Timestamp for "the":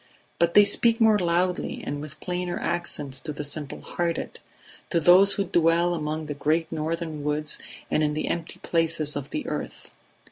3.31-3.43, 6.25-6.33, 8.15-8.27, 9.29-9.45